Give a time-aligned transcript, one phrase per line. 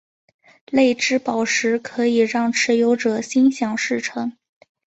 [0.71, 4.33] 泪之宝石可以让持有者心想事成。